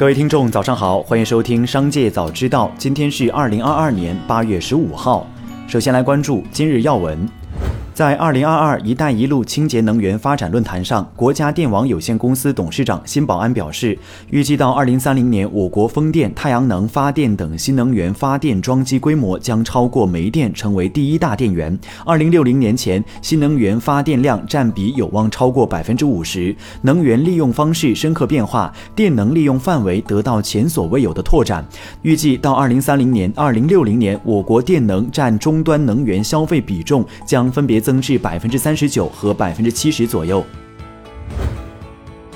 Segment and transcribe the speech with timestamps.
[0.00, 2.68] 各位听众，早上好，欢迎收听《商界早知道》。
[2.78, 5.26] 今天是二零二二年八月十五号。
[5.68, 7.28] 首先来关注今日要闻。
[7.92, 13.98] 在二零二二“一带一路”清洁能源发展论坛上，国家电网有限公司董事长辛保安表示，
[14.30, 21.78] 预计到二零三零年，我国风电、太阳能发电等新能源发电装机规模将超过煤电，成为第一大电源。
[22.06, 26.54] 二零六零年前，新能源发电量占比有望超过百分之五十。
[26.82, 31.62] 能源利用方式深刻变化，电能利用范围得到前所未有的拓展。
[32.02, 40.44] 预计到二零三零年、二零六零年，我国电能占终端能源消费比重将分别增至百分之三十九和百分之七十左右。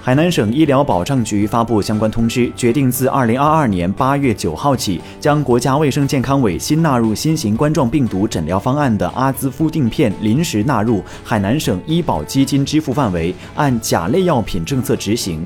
[0.00, 15.44] 海南省医疗保障局发布相关通知，决定自二零二二年八月九号起，将国家卫生健康委新纳入新型冠状病毒诊疗方案的阿兹夫定片临时纳入海南省医保基金支付范围，按甲类药品政策执行。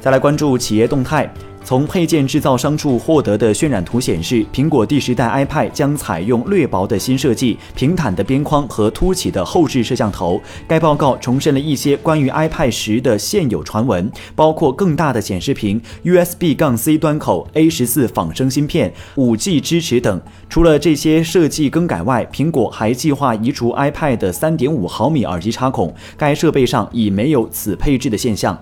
[0.00, 1.28] 再来关注企业动态。
[1.64, 10.40] 从配件制造商处获得的渲染图显示，苹果第十代 iPad 将采用略薄的新设计、平坦的边框和凸起的后置摄像头。
[10.68, 20.20] 该报告重申了一些关于 iPad 十的现有传闻，包括更大的显示屏、USB 杠 C 端口、A 十四仿生芯片、5G 支持等。
[20.50, 28.58] 除了这些设计更改外，苹果还计划移除 iPad 的3.5毫米耳机插孔，该设备上已没有此配置的现象。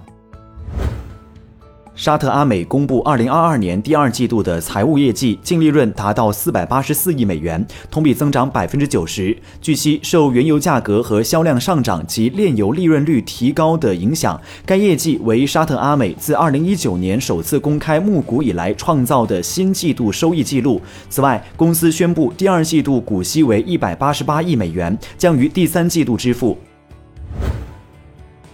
[1.96, 9.36] 沙特阿美公布二零二二年第二季度的财务业绩，净利润达到四百八十四亿美元，同比增长百分之九十。
[9.60, 20.80] 据悉，受原油价格和销量上涨及炼油利润率提高的影响，该业绩为沙特阿美自二零一九年首次公开募股以来创造的新季度收益纪录。
[21.10, 26.56] 此外，公司宣布第二季度股息为一百八十八亿美元，将于第三季度支付。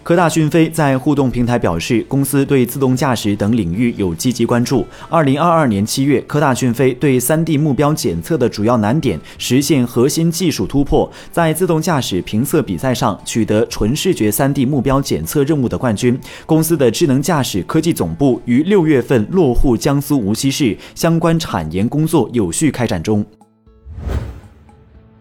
[0.07, 4.87] 科大讯飞在互动平台表示，公司对自动驾驶等领域有积极关注。
[5.09, 16.17] 二零二二年七月，科大讯飞对三 D 目标检测的主要难点实现核心技术突破，在自动驾驶评测比赛上取得纯视觉三 D 目标检测任务的冠军。
[16.47, 23.27] 公司的智能驾驶科技总部于六月份落户江苏无锡市，相关产研工作有序开展中。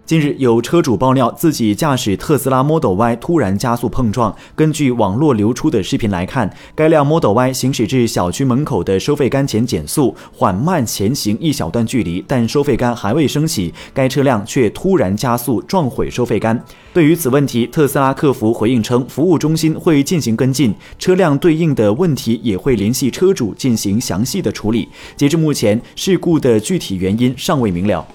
[0.05, 4.35] 近日，有车主爆料自己驾驶特斯拉 Model Y 突然加速碰撞。
[4.55, 16.63] 根据网络流出的视频来看，该辆 Model Y 行驶至小区门口的收费杆前减速，缓慢前行一小段距离，但收费杆还未升起，该车辆却突然加速撞毁收费杆。
[16.93, 24.87] 对于此问题，特斯拉客服回应称，服务中心会进行跟进，车辆对应的问题也会联系车主进行详细的处理。
[25.17, 28.05] 截至目前，事故的具体原因尚未明了。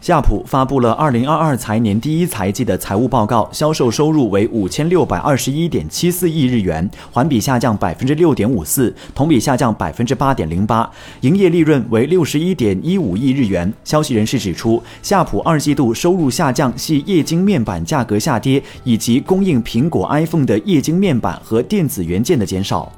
[0.00, 10.90] 夏普发布了二零二二财年第一财季的财务报告，销售收入为五千六百二十一点七四亿日元，环比下降百分之六点五四，同比下降百分之八点零八，
[11.20, 13.70] 营业利润为六十一点一五亿日元。
[13.84, 22.90] 消息人士指出，夏普二季度收入下降系液晶面板价格下跌，以及供应苹果 iPhone 的液晶面板和电子元件的减少。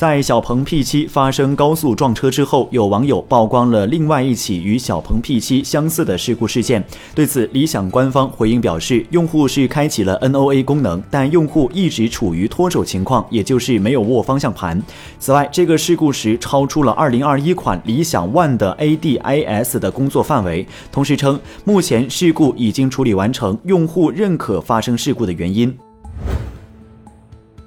[0.00, 6.82] 在小鹏 P7 发生高速撞车之后，有网友曝光了另外一起与小鹏 P7 相似的事故事件。
[7.14, 14.82] 对此，理想官方回应表示，用户是开启了 NOA 功能，但用户一直处于脱手情况，也就是没有握方向盘。
[15.18, 20.66] 此外，这个事故时超出了2021款理想 ONE 的 ADAS 的工作范围。
[20.90, 25.76] 同时称，目前事故已经处理完成，用户认可发生事故的原因。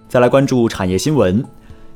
[0.09, 1.45] 再来关注产业新闻。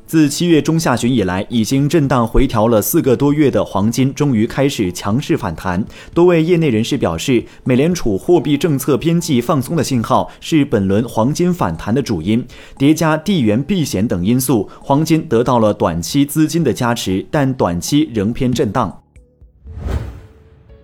[0.08, 5.84] 自七月中下旬以来，已经震荡回调了四个多月的黄金，终于开始强势反弹。
[6.14, 12.46] 多位业内人士表示，美联储货币政策边际放松的信号是本轮黄金反弹的主因。
[12.78, 19.02] 叠加地缘避险等因素，黄金得到了短期资金的加持，但短期仍偏震荡。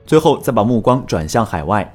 [0.06, 1.94] 最后，再把目光转向海外。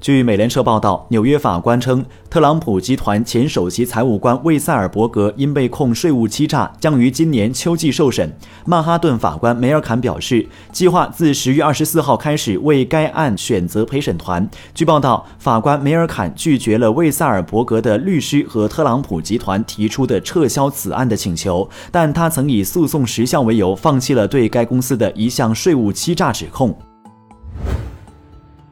[0.00, 8.32] 据美联社报道，纽约法官称，特朗普集团前首席财务官魏塞尔伯格因被控税务欺诈，将于今年秋季受审。
[8.64, 14.48] 曼哈顿法官梅尔坎表示，计划自十月二十四号开始为该案选择陪审团。
[14.72, 26.74] 据报道，法官梅尔坎拒绝了魏塞尔伯格的律师和特朗普集团提出的撤销此案的请求，但他曾以诉讼时效为由，放弃了对该公司的一项税务欺诈指控。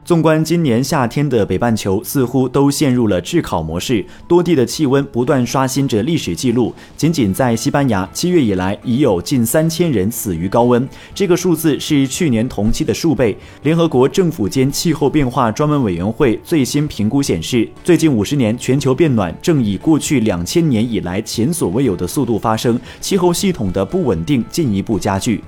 [0.07, 6.73] 纵观今年夏天的北半球，似乎都陷入了炙烤模式，多地的气温不断刷新着历史记录。
[6.95, 13.37] 仅仅在西班牙，七月以来已有近三千人死于高温，这个数字是去年同期的数倍。
[13.63, 25.43] 联合国政府间气候变化专门委员会最新评估显示，最近五十年全球变暖正以过去两千年以来前所未有的速度发生，气候系统的不稳定进一步加剧。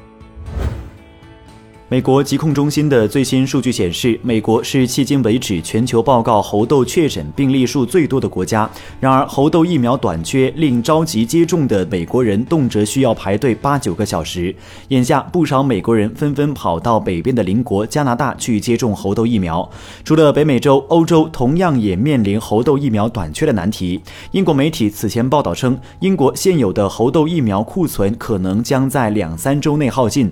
[1.92, 8.70] 美国疾控中心的最新数据显示，美国是迄今为止全球报告猴痘确诊病例数最多的国家。
[9.00, 14.56] 然而，猴痘疫苗短缺令着急接种的美国人动辄需要排队八九个小时。
[14.90, 19.68] 眼下，不少美国人纷纷跑到北边的邻国加拿大去接种猴痘疫苗。
[20.04, 24.00] 除了北美洲，欧洲同样也面临猴痘疫苗短缺的难题。
[24.30, 30.32] 英国媒体此前报道称，英国现有的猴痘疫苗库存可能将在两三周内耗尽。